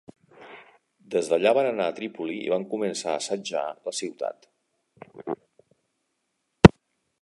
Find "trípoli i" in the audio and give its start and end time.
1.99-2.49